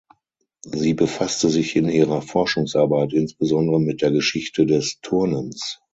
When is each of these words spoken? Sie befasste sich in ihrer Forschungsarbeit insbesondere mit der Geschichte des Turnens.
Sie 0.65 0.95
befasste 0.95 1.47
sich 1.49 1.75
in 1.75 1.87
ihrer 1.87 2.23
Forschungsarbeit 2.23 3.13
insbesondere 3.13 3.79
mit 3.79 4.01
der 4.01 4.09
Geschichte 4.09 4.65
des 4.65 4.99
Turnens. 5.01 5.79